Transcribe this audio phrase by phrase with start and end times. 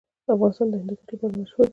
[0.33, 1.69] افغانستان د هندوکش لپاره مشهور دی.